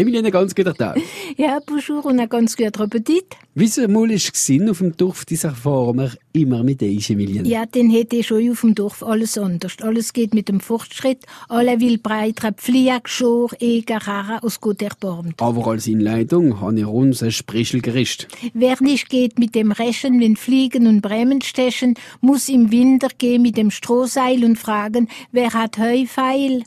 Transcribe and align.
Emilie, 0.00 0.30
ganz 0.30 0.54
guten 0.54 0.74
Tag. 0.74 0.98
Ja, 1.36 1.58
bonjour 1.66 2.06
und 2.06 2.18
ein 2.18 2.28
ganz 2.28 2.56
guter 2.56 2.84
Appetit. 2.84 3.36
Wie 3.54 3.66
es 3.66 3.76
mal 3.86 4.10
ist 4.10 4.32
auf 4.70 4.78
dem 4.78 4.96
Dorf, 4.96 5.26
diese 5.26 5.48
erfahren 5.48 5.98
wir 5.98 6.12
immer 6.32 6.62
mit 6.62 6.80
dir, 6.80 6.88
Emilie. 6.88 7.42
Ja, 7.42 7.66
den 7.66 7.90
hätte 7.90 8.16
ich 8.16 8.28
schon 8.28 8.50
auf 8.50 8.62
dem 8.62 8.74
Dorf 8.74 9.02
alles 9.02 9.36
anders. 9.36 9.76
Alles 9.82 10.14
geht 10.14 10.32
mit 10.32 10.48
dem 10.48 10.60
Fortschritt. 10.60 11.26
Alle 11.50 11.80
will 11.80 11.98
breiter 11.98 12.52
Pflieg, 12.52 13.10
Schor, 13.10 13.50
Eger, 13.60 13.98
Rara 13.98 14.38
aus 14.38 14.58
gut 14.58 14.80
erbarmt. 14.80 15.42
Aber 15.42 15.66
als 15.66 15.86
Inleitung 15.86 16.62
habe 16.62 16.78
ich 16.78 16.86
uns 16.86 17.22
ein 17.22 17.30
Sprichel 17.30 17.82
Wer 18.54 18.76
nicht 18.80 19.10
geht 19.10 19.38
mit 19.38 19.54
dem 19.54 19.70
Rechen, 19.70 20.18
wenn 20.18 20.36
Fliegen 20.36 20.86
und 20.86 21.02
Bremen 21.02 21.42
stechen, 21.42 21.94
muss 22.22 22.48
im 22.48 22.72
Winter 22.72 23.08
gehen 23.18 23.42
mit 23.42 23.58
dem 23.58 23.70
Strohseil 23.70 24.46
und 24.46 24.56
fragen, 24.56 25.08
wer 25.30 25.52
hat 25.52 25.76
Heufeil? 25.76 26.62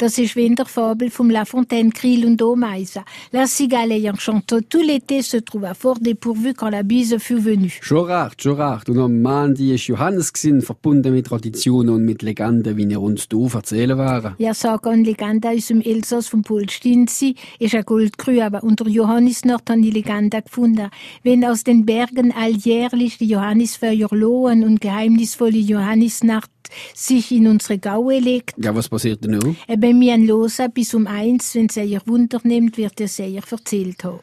Das 0.00 0.16
ist 0.16 0.34
wie 0.34 0.46
in 0.46 0.56
der 0.56 0.64
Fabel 0.64 1.10
vom 1.10 1.28
La 1.28 1.44
Fontaine, 1.44 1.90
Krill 1.90 2.24
und 2.24 2.40
Ameisen. 2.40 3.02
La 3.32 3.46
cigale 3.46 3.92
ayant 3.92 4.18
chanté 4.18 4.62
tout 4.62 4.80
l'été 4.80 5.20
se 5.20 5.36
trouva 5.36 5.74
fort 5.74 5.98
dépourvu 6.00 6.54
quand 6.54 6.70
la 6.70 6.82
bise 6.82 7.18
fut 7.18 7.38
venue. 7.38 7.78
Schon 7.82 8.06
recht, 8.06 8.42
schon 8.42 8.58
recht. 8.58 8.88
Und 8.88 8.98
am 8.98 9.20
Mandi 9.20 9.74
ist 9.74 9.88
Johannes 9.88 10.32
gewesen, 10.32 10.62
verbunden 10.62 11.12
mit 11.12 11.26
Traditionen 11.26 11.94
und 11.94 12.06
mit 12.06 12.22
Legenden, 12.22 12.78
wie 12.78 12.90
er 12.90 13.02
uns 13.02 13.28
hier 13.30 13.54
erzählen 13.54 13.98
werden. 13.98 14.36
Ja, 14.38 14.54
sag 14.54 14.86
an 14.86 15.04
Legende 15.04 15.50
aus 15.50 15.66
dem 15.66 15.82
Elsass 15.82 16.28
von 16.28 16.44
Paul 16.44 16.70
Stinzi 16.70 17.34
ist 17.58 17.74
ein 17.74 17.84
Goldgrü, 17.84 18.40
aber 18.40 18.64
unter 18.64 18.88
Johannes 18.88 19.44
noch 19.44 19.60
dann 19.60 19.82
die 19.82 19.90
Legende 19.90 20.40
gefunden. 20.40 20.88
Wenn 21.24 21.44
aus 21.44 21.62
den 21.62 21.84
Bergen 21.84 22.32
alljährlich 22.32 23.18
die 23.18 23.26
Johannisfeuer 23.26 24.08
lohen 24.12 24.64
und 24.64 24.80
geheimnisvolle 24.80 25.58
Johannisnacht 25.58 26.50
sich 26.94 27.32
in 27.32 27.46
unsere 27.46 27.78
Gaue 27.78 28.18
legt. 28.18 28.54
Ja, 28.62 28.74
was 28.74 28.88
passiert 28.88 29.24
denn 29.24 29.32
noch? 29.32 29.54
Eben, 29.68 30.00
wir 30.00 30.16
losen 30.18 30.70
bis 30.72 30.94
um 30.94 31.06
eins, 31.06 31.54
wenn 31.54 31.66
es 31.66 31.76
ihr 31.76 32.00
Wunder 32.06 32.40
nimmt, 32.44 32.76
wird 32.76 33.00
er 33.00 33.08
sehr 33.08 33.42
erzählt 33.50 34.04
haben. 34.04 34.20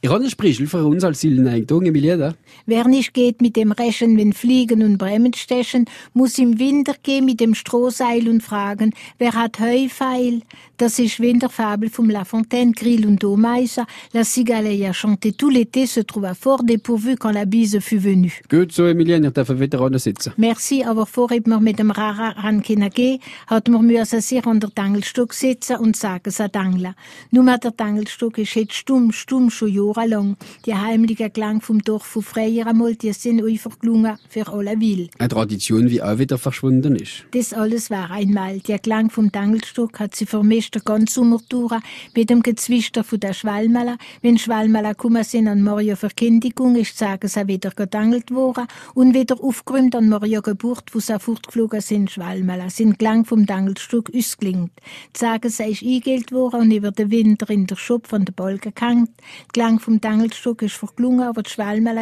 Ich 0.00 0.08
habe 0.10 0.20
einen 0.20 0.30
Sprichel 0.30 0.68
für 0.68 0.86
uns 0.86 1.02
als 1.02 1.22
Silneigung, 1.22 1.84
Emilia. 1.84 2.32
Wer 2.66 2.86
nicht 2.86 3.14
geht 3.14 3.42
mit 3.42 3.56
dem 3.56 3.72
Rechen, 3.72 4.16
wenn 4.16 4.32
Fliegen 4.32 4.84
und 4.84 4.96
Bremen 4.96 5.34
stechen, 5.34 5.86
muss 6.12 6.38
im 6.38 6.60
Winter 6.60 6.94
gehen 7.02 7.24
mit 7.24 7.40
dem 7.40 7.56
Strohseil 7.56 8.28
und 8.28 8.40
fragen, 8.40 8.94
wer 9.18 9.32
hat 9.32 9.58
Heufeil? 9.58 10.42
Das 10.76 11.00
ist 11.00 11.18
Winterfabel 11.18 11.90
vom 11.90 12.10
La 12.10 12.24
Fontaine, 12.24 12.70
Grill 12.70 13.08
und 13.08 13.24
Ameisen. 13.24 13.86
La 14.12 14.22
cigale 14.22 14.86
a 14.86 14.92
chanté 14.92 15.32
tout 15.32 15.50
l'été 15.50 15.86
se 15.86 15.98
trouva 15.98 16.34
fort 16.34 16.62
dépourvu 16.62 17.16
quand 17.16 17.32
la 17.32 17.44
bise 17.44 17.80
fut 17.80 17.98
venue. 17.98 18.40
Gut 18.48 18.70
so, 18.70 18.86
Emilia, 18.86 19.18
ich 19.18 19.32
darf 19.32 19.48
wieder 19.48 19.98
sitzen. 19.98 20.32
Merci, 20.36 20.84
aber 20.84 21.06
vorher 21.06 21.40
wir 21.44 21.58
mit 21.58 21.80
dem 21.80 21.90
Rara 21.90 22.40
rankina 22.40 22.88
gehen, 22.88 23.18
hat 23.48 23.66
man 23.66 23.84
müssen 23.84 24.20
sich 24.20 24.46
an 24.46 24.60
der 24.60 24.72
Tangelstock 24.72 25.34
sitzen 25.34 25.78
und 25.78 25.96
sagen, 25.96 26.30
sa 26.30 26.46
Tangler. 26.46 26.94
Nur 27.32 27.44
der 27.58 27.76
Tangelstock 27.76 28.38
ist 28.38 28.54
jetzt 28.54 28.74
stumm, 28.74 29.10
stumm 29.10 29.50
schon 29.50 29.72
jahrelang. 29.88 30.36
Die 30.66 30.74
heimliche 30.74 31.30
Klang 31.30 31.60
vom 31.60 31.80
Dorf 31.82 32.04
von 32.04 32.22
Freier 32.22 32.66
einmal, 32.66 32.94
die 32.94 33.12
sind 33.12 33.44
einfach 33.44 33.78
gelungen 33.78 34.18
für 34.28 34.48
alle 34.48 34.80
Will. 34.80 35.08
Eine 35.18 35.28
Tradition, 35.28 35.86
die 35.86 36.02
auch 36.02 36.18
wieder 36.18 36.38
verschwunden 36.38 36.96
ist. 36.96 37.24
Das 37.32 37.52
alles 37.52 37.90
war 37.90 38.10
einmal. 38.10 38.60
Der 38.60 38.78
Klang 38.78 39.10
vom 39.10 39.32
Tangelstock 39.32 40.00
hat 40.00 40.14
sie 40.14 40.26
vermischt 40.26 40.74
der 40.74 40.82
ganze 40.82 41.14
Sommer 41.14 41.40
durch 41.48 41.74
mit 42.14 42.30
dem 42.30 42.42
Gezwister 42.42 43.04
von 43.04 43.20
der 43.20 43.32
Schwalmala. 43.32 43.96
Wenn 44.22 44.38
Schwalmala 44.38 44.92
gekommen 44.92 45.24
sind 45.24 45.48
an 45.48 45.62
Mario 45.62 45.96
Verkündigung, 45.96 46.76
ist 46.76 46.98
sagen 46.98 47.28
sie 47.28 47.46
wieder 47.46 47.70
getangelt 47.70 48.30
worden 48.30 48.66
und 48.94 49.14
wieder 49.14 49.42
aufgeräumt 49.42 49.94
an 49.94 50.08
Mario 50.08 50.42
Geburt, 50.42 50.94
wo 50.94 51.00
sie 51.00 51.18
fortgeflogen 51.18 51.80
sind, 51.80 52.10
Schwalmala. 52.10 52.70
Sind 52.70 52.98
Klang 52.98 53.24
vom 53.24 53.46
Tangelstock 53.46 54.10
ausgelingt. 54.14 54.72
Sagen 55.16 55.50
sie 55.50 55.64
ist 55.64 55.82
eingegellt 55.82 56.32
worden 56.32 56.60
und 56.60 56.70
über 56.72 56.90
den 56.90 57.10
Winter 57.10 57.48
in 57.50 57.66
der 57.66 57.76
Schub 57.76 58.06
von 58.06 58.24
der 58.24 58.32
Balken 58.32 58.72
gehängt. 58.74 59.10
Klang 59.52 59.77
vom 59.78 60.00
Tangelstock 60.00 60.62
ist 60.62 60.74
verklungen, 60.74 61.22
aber 61.22 61.42
die 61.42 61.50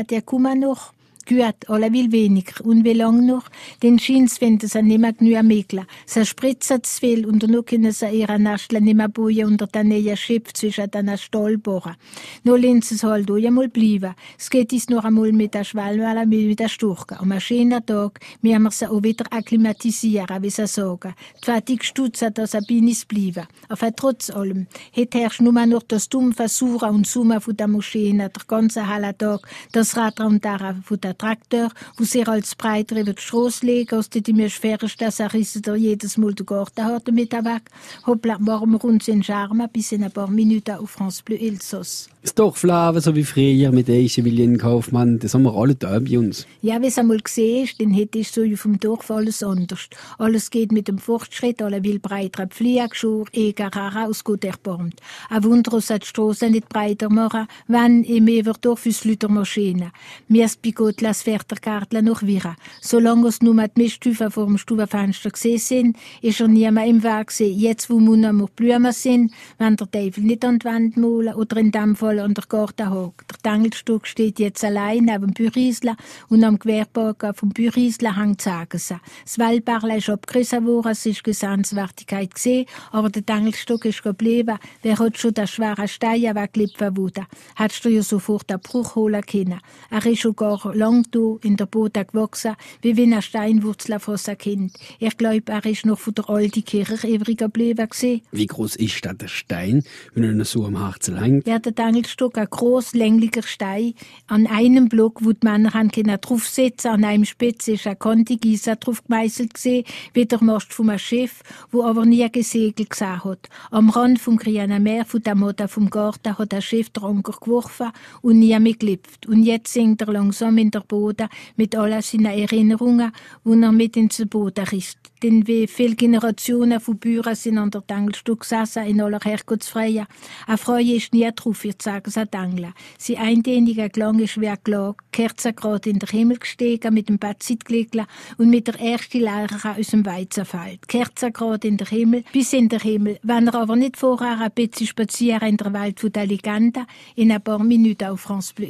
der 0.05 0.22
kommt 0.22 0.60
noch. 0.60 0.92
Gut, 1.28 1.69
alle 1.69 1.92
will 1.92 2.12
weniger. 2.12 2.64
Und 2.64 2.84
wie 2.84 2.92
lang 2.92 3.27
noch? 3.27 3.48
Den 3.82 3.98
Schins 3.98 4.37
sie 4.37 4.48
nicht 4.48 5.00
mehr 5.00 5.12
genug 5.12 5.42
Mägler. 5.42 5.84
Sie 6.06 6.25
spritzen 6.25 6.84
zu 6.84 7.00
viel 7.00 7.26
und 7.26 7.42
dann 7.42 7.64
können 7.64 7.91
sie 7.91 8.06
ihre 8.10 8.38
Nastel 8.38 8.81
nicht 8.81 8.94
mehr 8.94 9.09
bauen 9.09 9.44
unter 9.44 9.66
den 9.66 9.88
neuen 9.88 10.16
Schiff 10.16 10.53
zwischen 10.53 10.88
den 10.88 11.19
Stahlbohren. 11.19 11.97
Nur 12.44 12.60
sie 12.60 12.78
es 12.78 13.03
halt 13.03 13.28
auch 13.28 13.34
einmal 13.34 13.69
bleiben. 13.69 14.14
Es 14.38 14.50
geht 14.50 14.72
uns 14.72 14.88
noch 14.88 15.04
einmal 15.04 15.32
mit 15.32 15.54
der 15.54 15.64
Schwalwelle, 15.64 16.26
mit 16.26 16.60
der 16.60 16.69
Sturke. 16.69 17.19
Am 17.19 17.41
schönen 17.41 17.84
Tag 17.84 18.20
müssen 18.41 18.62
wir 18.62 18.70
sie 18.70 18.87
auch 18.87 19.03
wieder 19.03 19.25
akklimatisieren, 19.32 20.44
wie 20.44 20.50
sie 20.50 20.69
sagen. 20.69 21.12
Die 21.43 21.44
Fatigue 21.44 21.84
stutzen, 21.84 22.34
dass 22.34 22.53
sie 22.53 22.60
bei 22.60 22.78
uns 22.78 23.04
bleiben. 23.04 23.48
Aber 23.69 23.97
trotz 23.97 24.31
allem, 24.31 24.69
heute 24.97 25.19
herrscht 25.19 25.41
nur 25.41 25.66
noch 25.66 25.82
das 25.82 26.08
dumpfe 26.08 26.47
Sauren 26.47 26.94
und 26.94 27.06
Summen 27.08 27.41
von 27.41 27.56
der 27.56 27.66
Moschee, 27.66 28.12
der 28.12 28.31
ganze 28.47 28.88
helle 28.88 29.19
Tag, 29.19 29.41
das 29.72 29.97
Radar 29.97 30.28
und 30.28 30.44
Dara 30.44 30.76
von 30.84 31.00
der 31.00 31.16
Traktor, 31.16 31.71
wo 31.97 32.04
sich 32.04 32.27
als 32.27 32.54
breiter 32.54 33.00
über 33.00 33.12
die 33.12 33.22
Straße 33.22 33.65
legen, 33.65 33.97
aus 33.97 34.10
die 34.10 34.32
mir 34.32 34.50
schwerst, 34.50 35.00
dass 35.00 35.21
er 35.21 35.32
rissen 35.32 35.62
jedes 35.77 36.16
Mal 36.16 36.34
den 36.34 36.47
Garten 36.47 36.84
hat 36.84 37.10
mit 37.12 37.32
weg. 37.32 37.62
Hoppla, 38.06 38.38
wir 38.38 38.84
uns 38.84 39.09
in 39.09 39.22
Charme 39.22 39.69
bis 39.72 39.93
in 39.93 40.05
ein 40.05 40.12
paar 40.12 40.31
Minuten 40.31 40.76
auf 40.76 40.91
France 40.91 41.22
Bleu 41.25 41.37
Elsass. 41.37 42.09
Das 42.26 42.34
Dorfleben, 42.34 43.00
so 43.00 43.14
wie 43.14 43.22
früher 43.22 43.70
mit 43.70 43.88
Eichenwillen 43.88 44.59
Kaufmann, 44.59 45.20
das 45.20 45.32
haben 45.32 45.44
wir 45.44 45.54
alle 45.54 45.76
da 45.76 46.00
bei 46.00 46.19
uns. 46.19 46.44
Ja, 46.60 46.82
wie 46.82 46.88
es 46.88 46.98
einmal 46.98 47.19
gesehen 47.19 47.62
ist, 47.66 47.81
dann 47.81 47.94
so 48.25 48.56
vom 48.56 48.81
Dorf 48.81 49.12
alles 49.12 49.44
anders. 49.44 49.88
Alles 50.19 50.50
geht 50.50 50.72
mit 50.72 50.88
dem 50.88 50.98
Fortschritt, 50.98 51.62
alle 51.62 51.84
will 51.84 52.00
breiter 52.00 52.48
Pflegeschur, 52.48 53.26
Eger, 53.32 53.70
aus 54.09 54.25
gut 54.25 54.44
erbarmt. 54.44 55.00
Ein 55.31 55.44
Wunder, 55.44 55.70
dass 55.70 55.87
die 55.87 56.04
Straße 56.04 56.50
nicht 56.50 56.69
breiter 56.69 57.10
machen, 57.10 57.47
wenn 57.69 58.03
im 58.03 58.26
Everdorf 58.26 58.87
ist 58.87 59.04
Lüter 59.04 59.28
Maschine. 59.28 59.93
Mir 60.26 60.47
ist 60.47 60.60
bigot 60.62 61.03
las 61.03 61.22
Ferterkartle 61.22 62.03
noch 62.03 62.22
wieder. 62.22 62.56
Solange 62.81 63.28
es 63.28 63.41
nur 63.41 63.54
mit 63.54 63.78
Mistüfer 63.78 64.32
vor 64.32 64.47
dem 64.47 64.58
Stubenfenster 64.58 65.31
gesehen 65.31 65.58
sind, 65.58 65.97
ist 66.22 66.41
er 66.41 66.48
niemand 66.48 66.88
im 66.88 67.04
Weg 67.04 67.28
gesehen. 67.28 67.56
Jetzt, 67.56 67.88
wo 67.88 68.00
Muna 68.00 68.32
noch 68.32 68.50
Blumen 68.50 68.91
sind, 68.91 69.31
wenn 69.58 69.76
der 69.76 69.88
Teufel 69.88 70.25
nicht 70.25 70.44
an 70.44 70.58
die 70.58 70.66
Wand 70.66 70.97
malen 70.97 71.34
oder 71.34 71.58
in 71.58 71.70
dem 71.70 71.94
Fall 71.94 72.16
an 72.19 72.34
der 72.34 72.44
Gartenhag. 72.49 73.12
Der 73.31 73.38
Tangelstock 73.43 74.06
steht 74.06 74.38
jetzt 74.38 74.65
allein 74.65 75.04
neben 75.04 75.32
dem 75.32 75.53
Bürisler 75.53 75.97
und 76.28 76.43
am 76.43 76.59
Querbogen 76.59 77.34
vom 77.34 77.50
Bürisler 77.50 78.16
hängt 78.16 78.41
Zagense. 78.41 79.00
Das 79.25 79.38
Waldbarle 79.38 79.99
ist 79.99 80.10
abgerissen 80.10 80.66
worden, 80.66 80.93
es 80.93 81.06
ist 81.06 81.25
Gesanswertigkeit 81.25 82.34
gesehen, 82.34 82.66
aber 82.91 83.10
der 83.10 83.25
Tangelstock 83.25 83.84
ist 83.84 84.03
geblieben. 84.03 84.59
Wer 84.82 84.99
hat 84.99 85.19
schon 85.19 85.34
das 85.34 85.50
schwere 85.50 85.87
Stein 85.88 86.34
weggelippt 86.34 86.81
wurde, 86.97 87.26
Hättest 87.56 87.84
du 87.84 87.91
ja 87.91 88.03
sofort 88.03 88.50
einen 88.50 88.60
Bruch 88.60 88.97
holen 88.97 89.22
können. 89.22 89.60
Er 89.91 90.05
ist 90.05 90.21
schon 90.21 90.34
gar 90.34 90.75
lang 90.75 90.87
lang 90.87 91.38
in 91.43 91.56
der 91.56 91.66
Boden 91.66 92.06
gewachsen, 92.06 92.55
wie 92.82 92.97
wenn 92.97 93.12
ein 93.12 93.22
Steinwurzel 93.22 93.99
von 93.99 94.16
sein 94.16 94.38
Kind. 94.38 94.72
Ich 94.99 95.16
glaube, 95.16 95.53
er 95.53 95.65
ist 95.65 95.87
noch 95.87 95.99
von 95.99 96.15
der 96.15 96.28
alten 96.28 96.65
Kirche 96.65 97.06
übrig 97.06 97.38
geblieben. 97.38 97.88
Wie 98.32 98.47
groß 98.47 98.76
ist 98.76 99.05
da 99.05 99.12
der 99.12 99.28
Stein, 99.28 99.82
wenn 100.15 100.38
er 100.38 100.44
so 100.44 100.65
am 100.65 100.78
Harzel 100.78 101.21
hängt? 101.21 101.47
Ja, 101.47 101.59
der 101.59 101.72
Tangelstock, 102.06 102.39
ein 102.39 102.47
groß, 102.49 102.94
länglicher 102.94 103.43
Stein. 103.43 103.94
An 104.28 104.47
einem 104.47 104.89
Block, 104.89 105.25
wo 105.25 105.33
die 105.33 105.44
Männer 105.44 105.75
haben 105.75 105.91
draufsetzen, 105.91 106.93
an 106.93 107.05
einem 107.05 107.25
Spitz 107.25 107.67
ist 107.69 107.87
ein 107.87 107.99
Kontigieser 107.99 108.77
drauf 108.77 109.03
gemeißelt 109.05 109.55
gesehen, 109.55 109.84
wie 110.15 110.25
der 110.25 110.43
Mast 110.43 110.72
von 110.72 110.89
einem 110.89 110.99
Schiff, 110.99 111.43
wo 111.72 111.83
aber 111.83 112.06
nie 112.06 112.31
gesegelt 112.31 112.91
gesehen 112.91 113.25
hat. 113.25 113.49
Am 113.71 113.91
Rand 113.91 114.21
vom 114.21 114.37
Grünen 114.37 114.83
Meer, 114.83 115.05
von 115.05 115.22
der 115.22 115.34
Mutter 115.34 115.69
vom 115.69 115.91
Garten, 115.91 116.39
hat 116.39 116.55
ein 116.55 116.62
Schiff 116.62 116.91
den 116.91 117.03
Anker 117.03 117.37
geworfen 117.41 117.91
und 118.23 118.38
nie 118.38 118.59
mehr 118.59 118.75
gelippt. 118.75 119.27
Und 119.27 119.43
jetzt 119.43 119.73
singt 119.73 120.00
er 120.03 120.12
langsam 120.12 120.59
in 120.59 120.71
der 120.71 120.81
Boden 120.81 121.28
mit 121.56 121.75
all 121.75 122.00
seinen 122.03 122.27
Erinnerungen, 122.27 123.12
die 123.44 123.62
er 123.62 123.73
mit 123.73 123.97
ins 123.97 124.23
Boden 124.28 124.65
riss. 124.67 124.97
Denn 125.22 125.47
wie 125.47 125.66
viele 125.66 125.94
Generationen 125.94 126.81
von 126.81 126.99
Bürgern 126.99 127.34
sind 127.34 127.59
an 127.59 127.71
der 127.71 127.87
Tangelstück 127.87 128.41
gesessen, 128.41 128.87
in 128.87 129.00
aller 129.00 129.21
Herkunftsfreie. 129.21 130.06
Eine 130.47 130.59
Frau 130.59 130.77
ist 130.77 131.15
nie 131.15 131.28
drauf, 131.34 131.65
ihr 131.65 131.75
sagen 131.81 132.11
sie 132.11 132.26
Tangeln. 132.26 132.75
Sie 132.99 133.17
eindänige 133.17 133.88
Klang 133.88 134.19
ist 134.19 134.40
wie 134.40 134.49
ein 134.49 134.62
Klag, 134.62 134.96
Kerzen 135.12 135.56
gerade 135.56 135.88
in 135.88 135.99
den 135.99 136.08
Himmel 136.08 136.38
gestiegen, 136.38 136.94
mit 136.94 137.08
dem 137.08 137.19
gelegt 137.19 137.96
und 138.37 138.50
mit 138.50 138.67
der 138.67 138.79
ersten 138.81 139.20
Lehrer 139.20 139.76
aus 139.79 139.88
dem 139.88 140.05
Weizenfeld. 140.05 140.87
Kerzen 140.87 141.32
gerade 141.32 141.69
in 141.69 141.76
den 141.76 141.87
Himmel, 141.87 142.25
bis 142.32 142.52
in 142.52 142.69
den 142.69 142.81
Himmel. 142.81 143.19
Wenn 143.23 143.49
er 143.49 143.55
aber 143.55 143.76
nicht 143.76 143.96
vorher 143.96 144.40
ein 144.40 144.50
bisschen 144.52 144.87
spazieren 144.87 145.49
in 145.49 145.56
der 145.56 145.73
Welt 145.73 146.00
von 146.00 146.12
der 146.12 146.26
Legende, 146.26 146.87
in 147.14 147.32
ein 147.32 147.43
paar 147.43 147.62
Minuten 147.62 148.05
auf 148.05 148.20
France 148.20 148.52
Bleu 148.55 148.67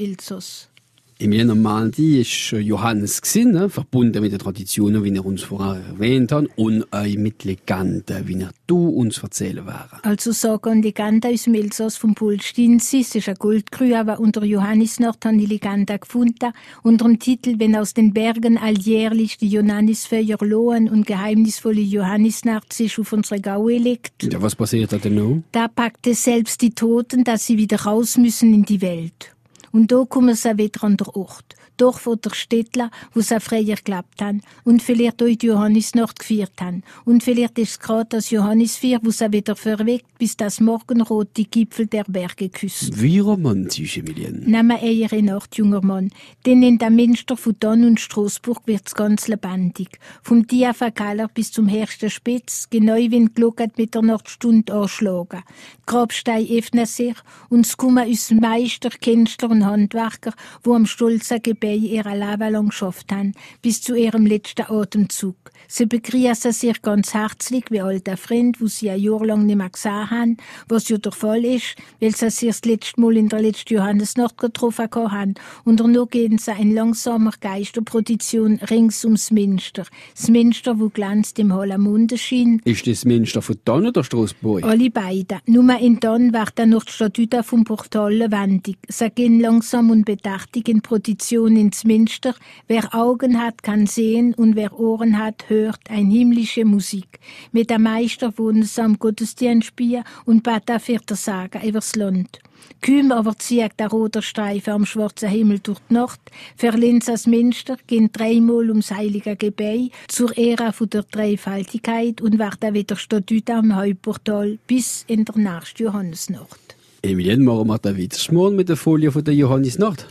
Im 1.18 1.32
Jänner-Mandi 1.32 2.20
ist 2.20 2.50
Johannes 2.50 3.22
gewesen, 3.22 3.52
ne? 3.52 3.70
verbunden 3.70 4.20
mit 4.20 4.32
den 4.32 4.38
Traditionen, 4.38 5.02
wie 5.02 5.14
er 5.14 5.24
uns 5.24 5.42
vorher 5.44 5.82
erwähnt 5.82 6.30
hat, 6.30 6.44
und 6.56 6.92
auch 6.92 7.06
mit 7.16 7.42
Legenden, 7.44 8.28
wie 8.28 8.42
er 8.42 8.50
du 8.66 8.90
uns 8.90 9.22
erzählen 9.22 9.64
wäre. 9.64 9.98
Also 10.02 10.32
Sagen 10.32 10.82
Legende 10.82 11.28
aus 11.28 11.44
dem 11.44 11.54
Elsass 11.54 11.96
vom 11.96 12.14
Polstinsis 12.14 13.14
ist 13.14 13.28
eine 13.28 13.36
Goldgrühe, 13.38 13.98
aber 13.98 14.20
unter 14.20 14.44
Johannes 14.44 15.00
Nord 15.00 15.24
haben 15.24 15.38
die 15.38 15.46
Legende 15.46 15.98
gefunden, 15.98 16.52
unter 16.82 17.06
dem 17.06 17.18
Titel 17.18 17.54
Wenn 17.58 17.76
aus 17.76 17.94
den 17.94 18.12
Bergen 18.12 18.58
alljährlich 18.58 19.38
die 19.38 19.48
Johannisfeuer 19.48 20.36
lohen 20.42 20.90
und 20.90 21.06
geheimnisvolle 21.06 21.80
Johannisnacht 21.80 22.74
sich 22.74 22.98
auf 22.98 23.14
unsere 23.14 23.40
Gaue 23.40 23.78
legt. 23.78 24.30
Ja, 24.30 24.42
was 24.42 24.54
passiert 24.54 24.92
da 24.92 24.98
denn 24.98 25.14
noch? 25.14 25.42
Da 25.52 25.68
packt 25.68 26.06
es 26.08 26.24
selbst 26.24 26.60
die 26.60 26.72
Toten, 26.72 27.24
dass 27.24 27.46
sie 27.46 27.56
wieder 27.56 27.80
raus 27.80 28.18
müssen 28.18 28.52
in 28.52 28.64
die 28.64 28.82
Welt. 28.82 29.35
Und 29.76 29.92
da 29.92 30.06
kommen 30.08 30.34
sie 30.34 30.56
wieder 30.56 30.84
an 30.84 30.96
der 30.96 31.14
Ort. 31.14 31.54
Doch 31.76 31.98
von 31.98 32.18
der 32.24 32.30
Städtler, 32.30 32.90
wo 33.12 33.20
sie 33.20 33.38
früher 33.40 33.76
gelebt 33.76 34.22
haben. 34.22 34.40
Und 34.64 34.82
vielleicht 34.82 35.22
auch 35.22 35.26
die 35.26 35.48
Johannisnacht 35.48 36.18
gefeiert 36.18 36.54
haben. 36.62 36.82
Und 37.04 37.22
vielleicht 37.22 37.58
ist 37.58 37.72
es 37.72 37.80
gerade 37.80 38.06
das 38.08 38.30
Johannisfeier, 38.30 39.00
wo 39.02 39.10
sie 39.10 39.30
wieder 39.30 39.54
verweckt, 39.54 40.16
bis 40.18 40.34
das 40.34 40.60
Morgenrot 40.60 41.28
die 41.36 41.50
Gipfel 41.50 41.88
der 41.88 42.04
Berge 42.04 42.48
küsst. 42.48 42.98
Wie 43.02 43.18
romantisch, 43.18 43.98
Emilien. 43.98 44.44
Nimm 44.46 44.70
eher 44.70 45.12
in 45.12 45.26
Nacht, 45.26 45.58
junger 45.58 45.84
Mann. 45.84 46.08
Denn 46.46 46.62
in 46.62 46.78
der 46.78 46.88
Münster 46.88 47.36
von 47.36 47.56
Donn 47.60 47.84
und 47.84 48.00
Straßburg 48.00 48.62
wird's 48.64 48.94
ganz 48.94 49.28
lebendig. 49.28 49.98
Vom 50.22 50.46
Diafakaler 50.46 51.28
bis 51.28 51.52
zum 51.52 51.68
Hersten 51.68 52.08
Spitz, 52.08 52.68
genau 52.70 52.96
wie 52.96 53.14
ein 53.14 53.34
Glocke 53.34 53.68
mit 53.76 53.94
der 53.94 54.00
Nachtstunde 54.00 54.72
anschlagen. 54.72 55.42
Grabstein 55.84 56.48
öffnen 56.48 56.86
sich 56.86 57.16
und 57.50 57.66
es 57.66 57.76
kommen 57.76 58.08
uns 58.08 58.30
Meister, 58.30 58.88
Künstler 58.88 59.50
und 59.50 59.65
Handwerker, 59.66 60.32
wo 60.62 60.74
am 60.74 60.86
stolzen 60.86 61.42
Gebet 61.42 61.82
ihrer 61.82 62.16
Leben 62.16 62.52
lang 62.52 62.68
geschafft 62.68 63.12
haben, 63.12 63.32
bis 63.62 63.82
zu 63.82 63.94
ihrem 63.94 64.26
letzten 64.26 64.70
Atemzug. 64.70 65.36
Sie 65.68 65.86
begrüßen 65.86 66.52
sich 66.52 66.80
ganz 66.82 67.12
herzlich 67.12 67.64
wie 67.70 67.80
alte 67.80 68.16
Freunde, 68.16 68.60
wo 68.60 68.66
sie 68.66 68.90
ein 68.90 69.00
Jahr 69.00 69.24
lang 69.24 69.46
nicht 69.46 69.56
mehr 69.56 69.68
gesehen 69.68 70.10
haben, 70.10 70.36
was 70.68 70.88
ja 70.88 70.98
der 70.98 71.12
Fall 71.12 71.44
ist, 71.44 71.76
weil 72.00 72.14
sie 72.14 72.30
sich 72.30 72.48
das 72.48 72.64
letzte 72.64 73.00
Mal 73.00 73.16
in 73.16 73.28
der 73.28 73.42
letzten 73.42 73.74
Johannesnacht 73.74 74.38
getroffen 74.38 74.88
haben. 74.92 75.34
Und 75.64 75.80
danach 75.80 76.08
gehen 76.08 76.38
sie 76.38 76.52
in 76.52 76.74
langsamer 76.74 77.32
Geisterprozession 77.40 78.60
rings 78.70 79.04
ums 79.04 79.30
Münster. 79.30 79.84
Das 80.14 80.28
Münster, 80.28 80.78
wo 80.78 80.88
glänzt 80.88 81.38
im 81.38 81.56
hellen 81.56 81.80
Mondenschein. 81.80 82.60
Ist 82.64 82.86
das 82.86 83.04
Münster 83.04 83.42
von 83.42 83.56
Donn 83.64 83.86
oder 83.86 84.04
Straßburg? 84.04 84.64
Alle 84.64 84.90
beide. 84.90 85.40
Nur 85.46 85.78
in 85.78 85.98
Donn 86.00 86.32
werden 86.32 86.70
noch 86.70 86.84
die 86.84 86.92
Statuten 86.92 87.42
vom 87.42 87.64
Portal 87.64 88.14
lebendig. 88.14 88.78
Sie 88.88 89.10
gehen 89.10 89.40
langsam 89.46 89.90
und 89.90 90.04
bedächtig 90.04 90.68
in 90.68 90.80
Prozession 90.82 91.56
ins 91.56 91.84
Münster. 91.84 92.34
Wer 92.66 92.92
Augen 92.94 93.40
hat, 93.40 93.62
kann 93.62 93.86
sehen 93.86 94.34
und 94.34 94.56
wer 94.56 94.78
Ohren 94.78 95.18
hat, 95.18 95.48
hört 95.48 95.88
ein 95.88 96.10
himmlische 96.10 96.64
Musik. 96.64 97.20
Mit 97.52 97.70
der 97.70 97.78
Meister 97.78 98.36
wohnen 98.38 98.64
sie 98.64 98.82
am 98.82 98.98
Gottesdienst 98.98 99.68
spielen 99.68 100.02
und 100.24 100.42
beten 100.42 100.80
für 100.80 100.98
der 100.98 101.16
Sagen 101.16 101.62
übers 101.62 101.94
Land. 101.94 102.40
Kühm 102.80 103.12
aber 103.12 103.38
zieht 103.38 103.78
der 103.78 103.88
rote 103.88 104.20
Streifen 104.20 104.72
am 104.72 104.86
schwarzen 104.86 105.28
Himmel 105.28 105.60
durch 105.60 105.78
die 105.88 105.94
Nacht, 105.94 106.20
verlinst 106.56 107.06
das 107.06 107.28
Münster, 107.28 107.76
gehen 107.86 108.10
dreimal 108.12 108.68
ums 108.68 108.90
heilige 108.90 109.36
Gebet 109.36 109.92
zur 110.08 110.36
Ehre 110.36 110.72
von 110.72 110.90
der 110.90 111.04
Dreifaltigkeit 111.04 112.20
und 112.20 112.40
werden 112.40 112.74
wieder 112.74 112.96
Statut 112.96 113.48
am 113.50 113.76
Hauptportal 113.76 114.58
bis 114.66 115.04
in 115.06 115.24
der 115.24 115.38
nächsten 115.38 115.84
Johannesnacht. 115.84 116.75
Emilien, 117.06 117.44
machen 117.44 117.68
wir 117.68 117.78
da 117.78 117.96
wieder 117.96 118.16
mal 118.32 118.50
mit 118.50 118.68
der 118.68 118.76
Folie 118.76 119.10
von 119.12 119.24
der 119.24 119.34
Johannisnacht. 119.34 120.06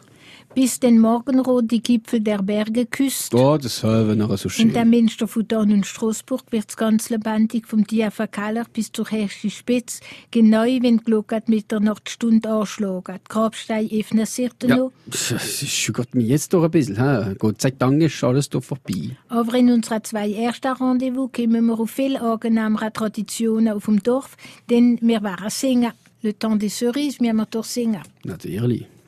Bis 0.56 0.80
den 0.80 1.00
Morgenrot 1.00 1.70
die 1.70 1.84
Gipfel 1.84 2.22
der 2.22 2.42
Berge 2.42 2.86
küsst. 2.86 3.36
Oh, 3.36 3.58
das 3.58 3.84
hören 3.84 4.20
nachher 4.20 4.38
so 4.38 4.48
schön. 4.48 4.68
In 4.70 4.74
der 4.74 4.86
Münster 4.86 5.28
von 5.28 5.46
Donn 5.46 5.74
und 5.74 5.86
Straßburg 5.86 6.44
wird's 6.52 6.78
ganz 6.78 7.10
lebendig 7.10 7.68
vom 7.68 7.84
Diafakaler 7.84 8.66
bis 8.72 8.90
zur 8.90 9.06
Herrsche 9.10 9.50
Spitz, 9.50 10.00
genau 10.32 10.64
wenn 10.64 11.00
die 11.00 11.04
Glocke 11.04 11.44
mit 11.48 11.72
der 11.72 11.82
Nachtstunde 11.82 12.48
anschlagen. 12.48 13.18
Die 13.18 13.28
Grabsteine 13.28 13.90
öffnen 13.92 14.26
sich 14.26 14.50
dann 14.60 14.70
Ja, 14.70 14.78
noch. 14.78 14.92
das 15.08 15.68
schüttelt 15.68 16.16
mich 16.16 16.30
jetzt 16.30 16.54
doch 16.54 16.64
ein 16.64 16.72
bisschen. 16.72 16.96
He? 16.96 17.36
Gott 17.38 17.60
sei 17.60 17.72
Dank 17.72 18.02
ist 18.02 18.24
alles 18.24 18.48
doch 18.50 18.64
vorbei. 18.64 19.18
Aber 19.28 19.54
in 19.56 19.70
unseren 19.70 20.06
zwei 20.06 20.32
ersten 20.32 20.72
Rendezvous 20.72 21.32
kommen 21.34 21.66
wir 21.66 21.78
auf 21.78 21.90
viel 21.92 22.16
angenehmere 22.16 22.94
Traditionen 22.94 23.74
auf 23.74 23.86
dem 23.86 24.02
Dorf, 24.02 24.38
denn 24.70 25.00
wir 25.02 25.22
waren 25.22 25.50
singen. 25.50 25.92
Le 26.26 26.34
temps 26.34 26.56
des 26.56 26.70
cerises, 26.70 27.20
wir 27.20 27.30
haben 27.30 27.46
doch 27.52 27.64
singen. 27.64 28.02
Natürlich. 28.24 28.88